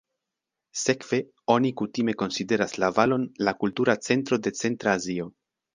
Sekve 0.83 1.19
oni 1.57 1.73
kutime 1.81 2.17
konsideras 2.23 2.75
la 2.85 2.91
valon 2.99 3.29
la 3.49 3.57
kultura 3.65 4.01
centro 4.11 4.45
de 4.49 4.59
Centra 4.65 5.01
Azio. 5.03 5.33